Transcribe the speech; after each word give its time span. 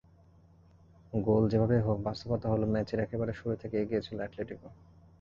গোল 1.13 1.43
যেভাবেই 1.49 1.81
হোক, 1.81 1.97
বাস্তবতা 2.01 2.47
হলো 2.49 2.65
ম্যাচের 2.67 2.99
একেবারে 2.99 3.33
শুরু 3.33 3.53
থেকে 3.55 3.75
এগিয়ে 3.79 4.05
ছিল 4.07 4.17
অ্যাটলেটিকো। 4.19 4.67